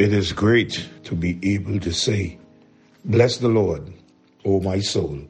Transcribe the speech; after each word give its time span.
It 0.00 0.14
is 0.14 0.32
great 0.32 0.88
to 1.04 1.14
be 1.14 1.38
able 1.42 1.78
to 1.80 1.92
say, 1.92 2.38
Bless 3.04 3.36
the 3.36 3.50
Lord, 3.50 3.92
O 4.46 4.58
my 4.58 4.80
soul, 4.80 5.20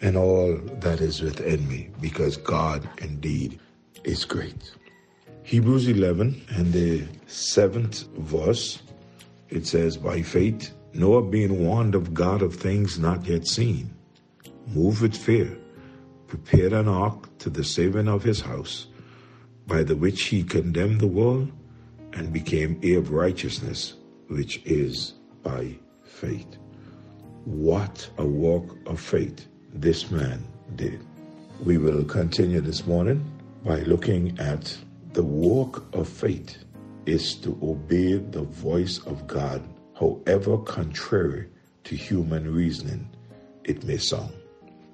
and 0.00 0.16
all 0.16 0.56
that 0.80 1.02
is 1.02 1.20
within 1.20 1.68
me, 1.68 1.90
because 2.00 2.38
God 2.38 2.88
indeed 3.02 3.60
is 4.04 4.24
great. 4.24 4.72
Hebrews 5.42 5.88
11 5.88 6.40
and 6.48 6.72
the 6.72 7.06
seventh 7.26 8.06
verse, 8.16 8.80
it 9.50 9.66
says, 9.66 9.98
By 9.98 10.22
faith, 10.22 10.72
Noah 10.94 11.28
being 11.28 11.62
warned 11.62 11.94
of 11.94 12.14
God 12.14 12.40
of 12.40 12.56
things 12.56 12.98
not 12.98 13.26
yet 13.26 13.46
seen, 13.46 13.94
moved 14.68 15.02
with 15.02 15.14
fear, 15.14 15.54
prepared 16.28 16.72
an 16.72 16.88
ark 16.88 17.28
to 17.40 17.50
the 17.50 17.62
saving 17.62 18.08
of 18.08 18.22
his 18.22 18.40
house, 18.40 18.86
by 19.66 19.82
the 19.82 19.96
which 19.96 20.22
he 20.22 20.42
condemned 20.42 21.02
the 21.02 21.06
world 21.06 21.52
and 22.12 22.32
became 22.32 22.78
heir 22.82 22.98
of 22.98 23.10
righteousness, 23.10 23.94
which 24.28 24.62
is 24.64 25.14
by 25.42 25.76
faith. 26.02 26.56
What 27.44 28.08
a 28.18 28.26
walk 28.26 28.76
of 28.86 29.00
faith 29.00 29.46
this 29.72 30.10
man 30.10 30.44
did. 30.76 31.00
We 31.64 31.78
will 31.78 32.04
continue 32.04 32.60
this 32.60 32.86
morning 32.86 33.24
by 33.64 33.80
looking 33.80 34.38
at 34.38 34.76
the 35.12 35.22
walk 35.22 35.84
of 35.94 36.08
faith 36.08 36.58
is 37.06 37.34
to 37.36 37.58
obey 37.62 38.18
the 38.18 38.42
voice 38.42 38.98
of 39.06 39.26
God, 39.26 39.62
however 39.98 40.58
contrary 40.58 41.48
to 41.84 41.96
human 41.96 42.52
reasoning 42.54 43.08
it 43.64 43.84
may 43.84 43.96
sound. 43.96 44.34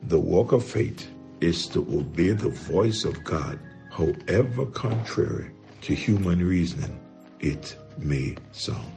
The 0.04 0.20
walk 0.20 0.52
of 0.52 0.65
faith 0.65 1.10
is 1.40 1.66
to 1.68 1.80
obey 1.92 2.30
the 2.30 2.51
voice 2.51 3.04
of 3.04 3.23
God, 3.24 3.59
however 3.90 4.66
contrary 4.66 5.51
to 5.82 5.95
human 5.95 6.46
reasoning 6.46 7.01
it 7.45 7.76
may 7.98 8.34
sound. 8.52 8.90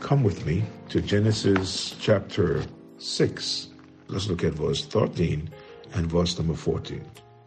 Come 0.00 0.22
with 0.22 0.44
me 0.44 0.62
to 0.90 1.00
Genesis 1.00 1.96
chapter 1.98 2.62
6. 2.98 3.68
Let's 4.08 4.28
look 4.28 4.44
at 4.44 4.52
verse 4.52 4.84
13 4.84 5.48
and 5.94 6.06
verse 6.06 6.38
number 6.38 6.54
14. 6.54 7.02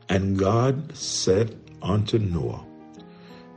And 0.09 0.37
God 0.37 0.97
said 0.97 1.55
unto 1.83 2.17
Noah, 2.17 2.65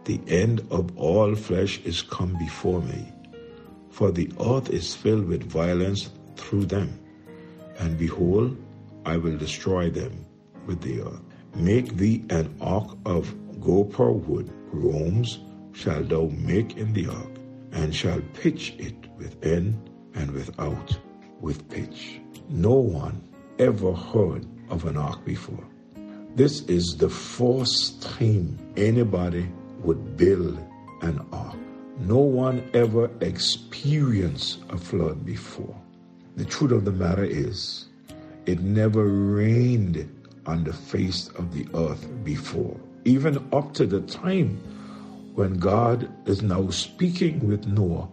The 0.04 0.20
end 0.28 0.60
of 0.70 0.96
all 0.98 1.34
flesh 1.34 1.80
is 1.84 2.02
come 2.02 2.36
before 2.38 2.82
me, 2.82 3.10
for 3.90 4.10
the 4.10 4.30
earth 4.38 4.68
is 4.68 4.94
filled 4.94 5.26
with 5.26 5.42
violence 5.42 6.10
through 6.36 6.66
them. 6.66 7.00
And 7.78 7.98
behold, 7.98 8.56
I 9.06 9.16
will 9.16 9.38
destroy 9.38 9.88
them 9.88 10.26
with 10.66 10.82
the 10.82 11.00
earth. 11.00 11.22
Make 11.54 11.96
thee 11.96 12.24
an 12.28 12.54
ark 12.60 12.96
of 13.06 13.34
gopher 13.60 14.12
wood, 14.12 14.50
rooms 14.70 15.38
shall 15.74 16.02
thou 16.02 16.30
make 16.32 16.76
in 16.76 16.92
the 16.92 17.06
ark, 17.08 17.36
and 17.72 17.94
shall 17.94 18.20
pitch 18.32 18.74
it 18.78 18.96
within 19.18 19.78
and 20.14 20.30
without 20.30 20.96
with 21.40 21.68
pitch. 21.68 22.20
No 22.48 22.74
one 22.74 23.22
ever 23.58 23.92
heard 23.92 24.46
of 24.70 24.86
an 24.86 24.96
ark 24.96 25.24
before. 25.24 25.64
This 26.36 26.62
is 26.62 26.96
the 26.96 27.10
first 27.10 28.02
time 28.02 28.58
anybody 28.76 29.48
would 29.82 30.16
build 30.16 30.58
an 31.02 31.24
ark. 31.32 31.56
No 32.00 32.18
one 32.18 32.68
ever 32.74 33.10
experienced 33.20 34.60
a 34.70 34.76
flood 34.76 35.24
before. 35.24 35.76
The 36.36 36.44
truth 36.44 36.72
of 36.72 36.84
the 36.84 36.92
matter 36.92 37.24
is, 37.24 37.86
it 38.46 38.60
never 38.60 39.04
rained 39.06 40.10
on 40.46 40.64
the 40.64 40.72
face 40.72 41.28
of 41.36 41.54
the 41.54 41.66
earth 41.74 42.06
before. 42.24 42.78
Even 43.04 43.38
up 43.52 43.72
to 43.74 43.86
the 43.86 44.00
time 44.00 44.60
when 45.34 45.54
God 45.54 46.08
is 46.28 46.42
now 46.42 46.68
speaking 46.70 47.48
with 47.48 47.66
Noah, 47.66 48.08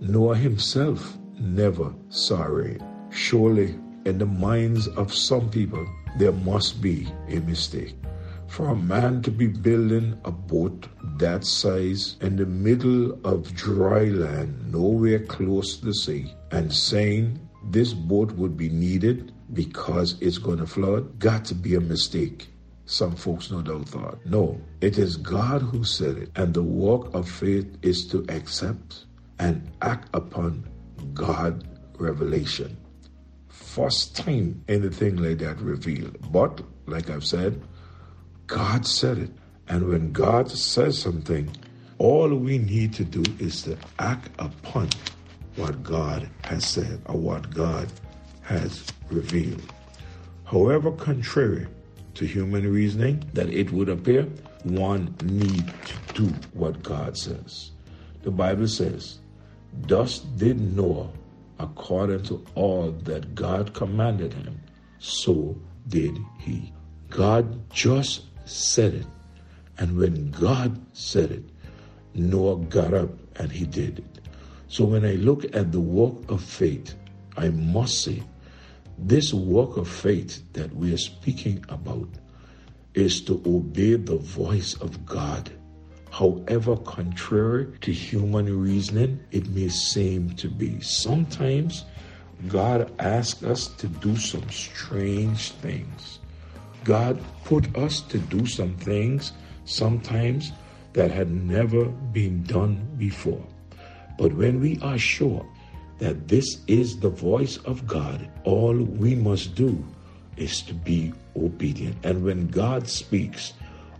Noah 0.00 0.36
himself 0.36 1.16
never 1.40 1.94
saw 2.10 2.42
rain. 2.44 2.84
Surely, 3.10 3.78
in 4.04 4.18
the 4.18 4.26
minds 4.26 4.88
of 4.88 5.14
some 5.14 5.48
people, 5.48 5.86
there 6.18 6.32
must 6.32 6.82
be 6.82 7.08
a 7.28 7.40
mistake. 7.40 7.94
For 8.46 8.68
a 8.68 8.76
man 8.76 9.22
to 9.22 9.30
be 9.30 9.46
building 9.46 10.20
a 10.26 10.30
boat 10.30 10.88
that 11.16 11.44
size 11.44 12.16
in 12.20 12.36
the 12.36 12.46
middle 12.46 13.18
of 13.26 13.54
dry 13.54 14.04
land, 14.04 14.70
nowhere 14.70 15.20
close 15.20 15.78
to 15.78 15.86
the 15.86 15.94
sea, 15.94 16.30
and 16.50 16.72
saying 16.72 17.40
this 17.70 17.94
boat 17.94 18.32
would 18.32 18.56
be 18.56 18.68
needed 18.68 19.32
because 19.54 20.20
it's 20.20 20.38
going 20.38 20.58
to 20.58 20.66
flood, 20.66 21.18
got 21.18 21.46
to 21.46 21.54
be 21.54 21.74
a 21.74 21.80
mistake 21.80 22.48
some 22.88 23.14
folks 23.14 23.50
no 23.50 23.60
doubt 23.60 23.86
thought. 23.86 24.18
No, 24.24 24.58
it 24.80 24.96
is 24.96 25.18
God 25.18 25.60
who 25.60 25.84
said 25.84 26.16
it, 26.16 26.30
and 26.36 26.54
the 26.54 26.62
walk 26.62 27.14
of 27.14 27.30
faith 27.30 27.66
is 27.82 28.06
to 28.06 28.24
accept 28.30 29.04
and 29.38 29.70
act 29.82 30.08
upon 30.14 30.66
God 31.12 31.68
revelation. 31.98 32.78
First 33.48 34.16
time 34.16 34.64
anything 34.68 35.16
like 35.16 35.38
that 35.38 35.60
revealed. 35.60 36.16
But, 36.32 36.62
like 36.86 37.10
I've 37.10 37.26
said, 37.26 37.62
God 38.46 38.86
said 38.86 39.18
it. 39.18 39.30
And 39.68 39.86
when 39.88 40.10
God 40.12 40.50
says 40.50 40.98
something, 40.98 41.54
all 41.98 42.34
we 42.34 42.56
need 42.56 42.94
to 42.94 43.04
do 43.04 43.22
is 43.38 43.62
to 43.64 43.76
act 43.98 44.30
upon 44.38 44.88
what 45.56 45.82
God 45.82 46.26
has 46.44 46.64
said 46.64 47.02
or 47.04 47.18
what 47.18 47.50
God 47.50 47.92
has 48.40 48.82
revealed. 49.10 49.74
However, 50.44 50.90
contrary 50.92 51.66
to 52.18 52.26
human 52.26 52.70
reasoning 52.72 53.24
that 53.32 53.48
it 53.48 53.70
would 53.70 53.88
appear, 53.88 54.26
one 54.64 55.14
need 55.20 55.72
to 55.84 55.96
do 56.14 56.26
what 56.52 56.82
God 56.82 57.16
says. 57.16 57.70
The 58.22 58.32
Bible 58.32 58.66
says, 58.66 59.20
Thus 59.82 60.18
did 60.18 60.60
Noah 60.60 61.10
according 61.60 62.24
to 62.24 62.44
all 62.56 62.90
that 62.90 63.36
God 63.36 63.72
commanded 63.72 64.32
him, 64.34 64.60
so 64.98 65.56
did 65.86 66.18
he. 66.38 66.72
God 67.08 67.70
just 67.70 68.24
said 68.46 68.94
it. 68.94 69.06
And 69.78 69.96
when 69.96 70.32
God 70.32 70.80
said 70.94 71.30
it, 71.30 71.44
Noah 72.14 72.56
got 72.64 72.94
up 72.94 73.10
and 73.36 73.52
he 73.52 73.64
did 73.64 74.00
it. 74.00 74.18
So 74.66 74.84
when 74.84 75.04
I 75.04 75.12
look 75.12 75.44
at 75.54 75.70
the 75.70 75.80
walk 75.80 76.28
of 76.28 76.42
faith, 76.42 76.96
I 77.36 77.50
must 77.50 78.02
say 78.02 78.24
this 78.98 79.32
walk 79.32 79.76
of 79.76 79.88
faith 79.88 80.42
that 80.52 80.74
we 80.74 80.92
are 80.92 80.98
speaking 80.98 81.64
about 81.68 82.08
is 82.94 83.20
to 83.22 83.40
obey 83.46 83.94
the 83.94 84.16
voice 84.16 84.74
of 84.74 85.06
God. 85.06 85.50
However 86.10 86.76
contrary 86.76 87.68
to 87.82 87.92
human 87.92 88.60
reasoning 88.60 89.20
it 89.30 89.48
may 89.50 89.68
seem 89.68 90.30
to 90.36 90.48
be. 90.48 90.80
Sometimes 90.80 91.84
God 92.48 92.92
asks 92.98 93.42
us 93.44 93.68
to 93.76 93.86
do 93.86 94.16
some 94.16 94.48
strange 94.50 95.52
things. 95.52 96.18
God 96.84 97.20
put 97.44 97.76
us 97.76 98.00
to 98.02 98.18
do 98.18 98.46
some 98.46 98.74
things 98.76 99.32
sometimes 99.64 100.52
that 100.94 101.10
had 101.10 101.30
never 101.30 101.84
been 101.84 102.42
done 102.44 102.88
before. 102.96 103.44
But 104.18 104.32
when 104.32 104.60
we 104.60 104.78
are 104.82 104.98
sure 104.98 105.46
that 105.98 106.28
this 106.28 106.58
is 106.66 106.98
the 107.00 107.08
voice 107.08 107.56
of 107.58 107.86
God, 107.86 108.30
all 108.44 108.74
we 108.74 109.14
must 109.14 109.54
do 109.54 109.84
is 110.36 110.62
to 110.62 110.74
be 110.74 111.12
obedient. 111.36 111.96
And 112.04 112.24
when 112.24 112.48
God 112.48 112.88
speaks, 112.88 113.52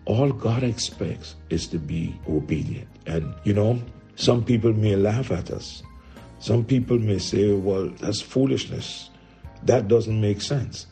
all 0.04 0.32
God 0.32 0.62
expects 0.62 1.36
is 1.50 1.66
to 1.68 1.78
be 1.78 2.18
obedient. 2.28 2.88
And, 3.06 3.34
you 3.44 3.52
know, 3.52 3.82
some 4.16 4.44
people 4.44 4.72
may 4.72 4.96
laugh 4.96 5.30
at 5.30 5.50
us. 5.50 5.82
Some 6.38 6.64
people 6.64 6.98
may 6.98 7.18
say, 7.18 7.52
well, 7.52 7.88
that's 8.00 8.20
foolishness. 8.20 9.10
That 9.64 9.88
doesn't 9.88 10.20
make 10.20 10.40
sense. 10.40 10.86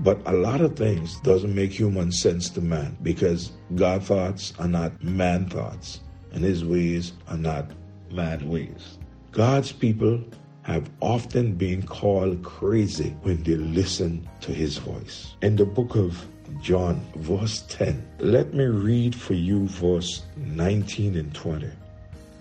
But 0.00 0.20
a 0.24 0.32
lot 0.32 0.62
of 0.62 0.76
things 0.76 1.20
doesn't 1.20 1.54
make 1.54 1.72
human 1.72 2.10
sense 2.10 2.48
to 2.50 2.62
man 2.62 2.96
because 3.02 3.52
God 3.74 4.02
thoughts 4.02 4.54
are 4.58 4.68
not 4.68 5.04
man 5.04 5.50
thoughts 5.50 6.00
and 6.32 6.42
his 6.42 6.64
ways 6.64 7.12
are 7.28 7.36
not 7.36 7.70
man 8.10 8.48
ways. 8.48 8.98
God's 9.32 9.70
people 9.70 10.20
have 10.62 10.90
often 11.00 11.54
been 11.54 11.82
called 11.86 12.42
crazy 12.42 13.10
when 13.22 13.42
they 13.44 13.54
listen 13.54 14.28
to 14.40 14.52
his 14.52 14.78
voice. 14.78 15.34
In 15.40 15.54
the 15.54 15.64
book 15.64 15.94
of 15.94 16.26
John, 16.60 17.00
verse 17.14 17.62
10, 17.68 18.04
let 18.18 18.52
me 18.54 18.64
read 18.64 19.14
for 19.14 19.34
you 19.34 19.68
verse 19.68 20.22
19 20.36 21.16
and 21.16 21.32
20. 21.32 21.70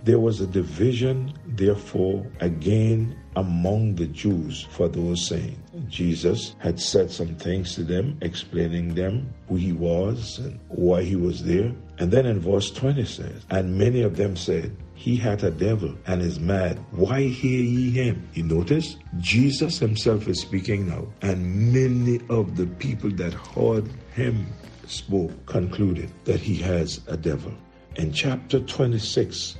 There 0.03 0.19
was 0.19 0.41
a 0.41 0.47
division, 0.47 1.33
therefore, 1.45 2.25
again 2.39 3.15
among 3.35 3.95
the 3.95 4.07
Jews 4.07 4.65
for 4.71 4.87
those 4.87 5.27
saying, 5.27 5.61
Jesus 5.89 6.55
had 6.57 6.79
said 6.79 7.11
some 7.11 7.35
things 7.35 7.75
to 7.75 7.83
them, 7.83 8.17
explaining 8.21 8.95
them 8.95 9.31
who 9.47 9.57
he 9.57 9.73
was 9.73 10.39
and 10.39 10.59
why 10.69 11.03
he 11.03 11.15
was 11.15 11.43
there. 11.43 11.71
And 11.99 12.11
then 12.11 12.25
in 12.25 12.39
verse 12.39 12.71
20 12.71 13.05
says, 13.05 13.45
And 13.49 13.77
many 13.77 14.01
of 14.01 14.15
them 14.15 14.35
said, 14.35 14.75
he 14.99 15.15
had 15.15 15.41
a 15.45 15.49
devil 15.49 15.95
and 16.07 16.21
is 16.21 16.41
mad. 16.41 16.77
Why 16.91 17.21
hear 17.21 17.63
ye 17.63 17.89
him? 17.89 18.27
You 18.33 18.43
notice? 18.43 18.97
Jesus 19.19 19.79
himself 19.79 20.27
is 20.27 20.41
speaking 20.41 20.89
now, 20.89 21.07
and 21.21 21.71
many 21.71 22.19
of 22.29 22.57
the 22.57 22.67
people 22.67 23.09
that 23.11 23.33
heard 23.33 23.89
him 24.13 24.45
spoke 24.87 25.45
concluded 25.45 26.11
that 26.25 26.41
he 26.41 26.55
has 26.57 26.99
a 27.07 27.15
devil. 27.15 27.53
In 27.95 28.11
chapter 28.11 28.59
26 28.59 29.57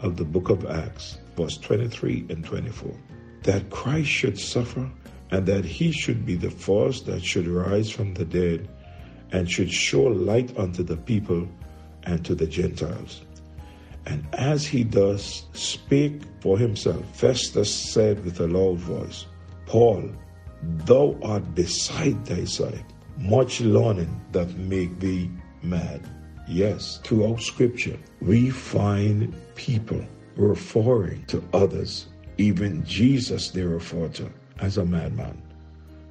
of 0.00 0.18
the 0.18 0.26
book 0.26 0.50
of 0.50 0.66
Acts, 0.66 1.16
verse 1.38 1.56
23 1.56 2.26
and 2.28 2.44
24. 2.44 2.94
That 3.44 3.70
Christ 3.70 4.10
should 4.10 4.38
suffer 4.38 4.90
and 5.30 5.46
that 5.46 5.64
he 5.64 5.90
should 5.90 6.26
be 6.26 6.36
the 6.36 6.50
first 6.50 7.06
that 7.06 7.24
should 7.24 7.46
rise 7.46 7.88
from 7.88 8.12
the 8.12 8.26
dead 8.26 8.68
and 9.30 9.50
should 9.50 9.72
show 9.72 10.02
light 10.02 10.54
unto 10.58 10.82
the 10.82 10.98
people 10.98 11.48
and 12.02 12.22
to 12.26 12.34
the 12.34 12.46
Gentiles. 12.46 13.22
And 14.06 14.26
as 14.32 14.66
he 14.66 14.82
thus 14.82 15.46
spake 15.52 16.22
for 16.40 16.58
himself, 16.58 17.04
Festus 17.16 17.72
said 17.72 18.24
with 18.24 18.40
a 18.40 18.46
loud 18.46 18.78
voice, 18.78 19.26
Paul, 19.66 20.10
thou 20.86 21.16
art 21.22 21.54
beside 21.54 22.24
thyself. 22.26 22.78
Much 23.18 23.60
learning 23.60 24.20
that 24.32 24.56
make 24.56 24.98
thee 24.98 25.30
mad. 25.62 26.00
Yes, 26.48 26.98
throughout 27.04 27.40
Scripture, 27.40 27.98
we 28.20 28.50
find 28.50 29.34
people 29.54 30.04
referring 30.36 31.24
to 31.26 31.44
others, 31.52 32.06
even 32.38 32.84
Jesus 32.84 33.50
they 33.50 33.62
refer 33.62 34.08
to 34.08 34.30
as 34.58 34.78
a 34.78 34.84
madman. 34.84 35.40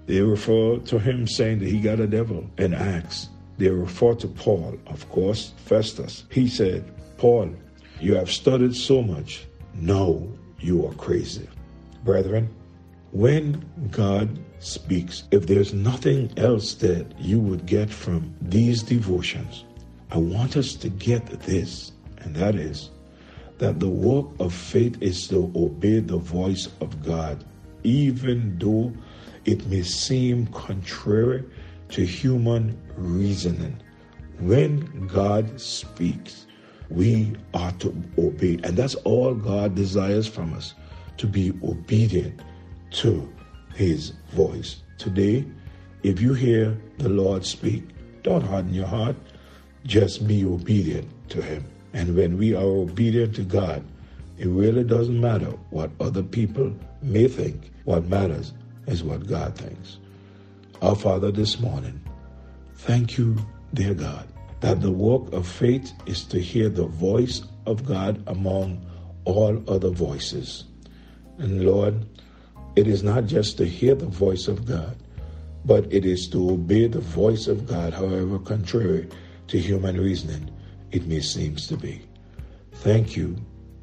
They 0.06 0.22
refer 0.22 0.78
to 0.78 1.00
him 1.00 1.28
saying 1.28 1.60
that 1.60 1.70
he 1.70 1.80
got 1.80 2.00
a 2.00 2.08
devil 2.08 2.50
in 2.58 2.74
Acts. 2.74 3.30
They 3.58 3.70
refer 3.70 4.14
to 4.16 4.28
Paul, 4.28 4.78
of 4.88 5.08
course, 5.10 5.54
Festus. 5.66 6.26
He 6.32 6.48
said, 6.48 6.92
Paul, 7.18 7.54
you 8.01 8.15
have 8.15 8.31
studied 8.31 8.75
so 8.75 9.01
much. 9.01 9.45
Now 9.75 10.21
you 10.59 10.86
are 10.88 10.94
crazy. 10.95 11.48
Brethren, 12.03 12.50
when 13.12 13.63
God 13.92 14.39
speaks, 14.59 15.24
if 15.31 15.48
there's 15.48 15.74
nothing 15.74 16.31
else 16.38 16.74
that 16.75 17.06
you 17.19 17.39
would 17.39 17.65
get 17.65 17.89
from 17.89 18.33
these 18.42 18.81
devotions, 18.83 19.65
I 20.12 20.18
want 20.18 20.57
us 20.57 20.74
to 20.75 20.89
get 20.89 21.25
this, 21.42 21.92
and 22.18 22.36
that 22.36 22.56
is 22.56 22.89
that 23.59 23.80
the 23.80 23.89
work 23.89 24.25
of 24.39 24.51
faith 24.51 24.97
is 25.01 25.27
to 25.27 25.51
obey 25.56 26.00
the 26.00 26.18
voice 26.18 26.68
of 26.80 27.04
God, 27.04 27.45
even 27.83 28.57
though 28.57 28.92
it 29.45 29.68
may 29.68 29.83
seem 29.83 30.47
contrary 30.47 31.44
to 31.89 32.04
human 32.04 32.75
reasoning. 32.97 33.80
When 34.39 35.06
God 35.06 35.62
speaks, 35.62 36.47
we 36.92 37.34
are 37.54 37.72
to 37.74 37.96
obey. 38.18 38.60
And 38.64 38.78
that's 38.78 38.96
all 38.96 39.34
God 39.34 39.76
desires 39.76 40.28
from 40.28 40.54
us 40.54 40.74
to 41.18 41.28
be 41.28 41.54
obedient 41.64 42.42
to 42.92 43.32
his 43.76 44.14
voice. 44.34 44.82
Today, 44.98 45.46
if 46.04 46.20
you 46.20 46.34
hear 46.34 46.78
the 46.98 47.10
Lord 47.10 47.46
speak, 47.46 47.84
don't 48.24 48.42
harden 48.44 48.74
your 48.74 48.88
heart, 48.88 49.16
just 49.86 50.28
be 50.28 50.46
obedient 50.46 51.08
to 51.30 51.42
him. 51.42 51.66
And 51.94 52.16
when 52.16 52.38
we 52.38 52.56
are 52.56 52.64
obedient 52.64 53.36
to 53.36 53.44
God, 53.44 53.84
it 54.38 54.48
really 54.48 54.84
doesn't 54.84 55.20
matter 55.20 55.52
what 55.70 55.92
other 56.00 56.24
people 56.24 56.74
may 57.02 57.28
think. 57.28 57.72
What 57.86 58.06
matters 58.08 58.54
is 58.88 59.04
what 59.04 59.28
God 59.28 59.56
thinks. 59.56 59.98
Our 60.82 60.96
Father, 60.96 61.32
this 61.32 61.60
morning, 61.60 62.02
thank 62.76 63.18
you, 63.18 63.38
dear 63.74 63.94
God, 63.94 64.28
that 64.62 64.81
the 64.81 64.92
work 64.92 65.31
of 65.34 65.48
faith 65.48 65.92
is 66.06 66.24
to 66.25 66.40
hear 66.40 66.69
the 66.69 66.86
voice 66.86 67.44
of 67.66 67.86
God 67.86 68.24
among 68.28 68.84
all 69.25 69.62
other 69.69 69.90
voices. 69.90 70.66
And 71.38 71.66
Lord, 71.66 72.06
it 72.75 72.88
is 72.88 73.04
not 73.04 73.25
just 73.25 73.58
to 73.58 73.66
hear 73.66 73.96
the 73.96 74.06
voice 74.06 74.48
of 74.48 74.66
God, 74.66 74.96
but 75.66 75.92
it 75.92 76.06
is 76.06 76.28
to 76.30 76.52
obey 76.52 76.88
the 76.88 77.02
voice 77.02 77.48
of 77.48 77.68
God, 77.68 77.94
however 77.94 78.40
contrary 78.40 79.08
to 79.48 79.60
human 79.60 80.00
reasoning 80.00 80.50
it 80.92 81.07
may 81.07 81.19
seem 81.22 81.56
to 81.56 81.78
be. 81.78 82.02
Thank 82.72 83.16
you, 83.16 83.36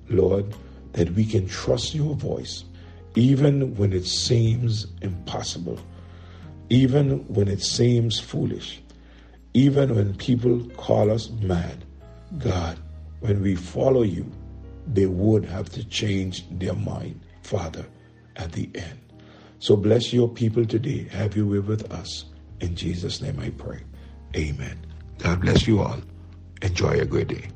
Lord, 0.08 0.54
that 0.92 1.10
we 1.12 1.24
can 1.24 1.48
trust 1.48 1.94
your 1.94 2.14
voice, 2.14 2.64
even 3.14 3.74
when 3.76 3.92
it 3.92 4.06
seems 4.06 4.86
impossible, 5.02 5.78
even 6.70 7.26
when 7.32 7.48
it 7.48 7.62
seems 7.62 8.18
foolish, 8.20 8.80
even 9.54 9.94
when 9.94 10.14
people 10.16 10.64
call 10.76 11.10
us 11.10 11.30
mad. 11.30 11.84
God, 12.38 12.78
when 13.20 13.42
we 13.42 13.54
follow 13.54 14.02
you, 14.02 14.30
they 14.86 15.06
would 15.06 15.44
have 15.44 15.68
to 15.70 15.84
change 15.84 16.44
their 16.50 16.74
mind, 16.74 17.20
Father 17.42 17.86
at 18.38 18.52
the 18.52 18.70
end. 18.74 18.98
So 19.58 19.76
bless 19.76 20.12
your 20.12 20.28
people 20.28 20.64
today. 20.64 21.08
Have 21.10 21.36
way 21.36 21.58
with 21.58 21.92
us. 21.92 22.26
In 22.60 22.74
Jesus' 22.74 23.20
name 23.20 23.38
I 23.40 23.50
pray. 23.50 23.82
Amen. 24.36 24.78
God 25.18 25.40
bless 25.40 25.66
you 25.66 25.80
all. 25.80 25.98
Enjoy 26.62 27.00
a 27.00 27.04
great 27.04 27.28
day. 27.28 27.48